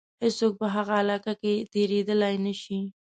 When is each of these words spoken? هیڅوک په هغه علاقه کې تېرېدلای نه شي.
هیڅوک 0.23 0.53
په 0.61 0.67
هغه 0.75 0.93
علاقه 1.01 1.33
کې 1.41 1.53
تېرېدلای 1.73 2.35
نه 2.45 2.53
شي. 2.61 2.79